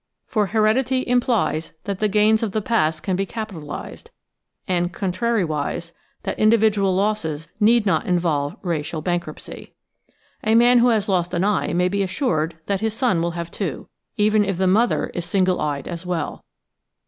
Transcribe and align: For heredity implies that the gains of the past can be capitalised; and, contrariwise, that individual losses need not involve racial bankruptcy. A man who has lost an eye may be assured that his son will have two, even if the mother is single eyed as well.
For 0.25 0.47
heredity 0.47 1.05
implies 1.07 1.73
that 1.83 1.99
the 1.99 2.07
gains 2.07 2.41
of 2.41 2.53
the 2.53 2.61
past 2.63 3.03
can 3.03 3.15
be 3.15 3.27
capitalised; 3.27 4.09
and, 4.67 4.91
contrariwise, 4.91 5.91
that 6.23 6.39
individual 6.39 6.95
losses 6.95 7.49
need 7.59 7.85
not 7.85 8.07
involve 8.07 8.55
racial 8.63 9.03
bankruptcy. 9.03 9.75
A 10.43 10.55
man 10.55 10.79
who 10.79 10.87
has 10.87 11.07
lost 11.07 11.35
an 11.35 11.43
eye 11.43 11.71
may 11.73 11.87
be 11.87 12.01
assured 12.01 12.57
that 12.65 12.81
his 12.81 12.95
son 12.95 13.21
will 13.21 13.31
have 13.37 13.51
two, 13.51 13.89
even 14.17 14.43
if 14.43 14.57
the 14.57 14.65
mother 14.65 15.11
is 15.13 15.23
single 15.23 15.61
eyed 15.61 15.87
as 15.87 16.03
well. 16.03 16.43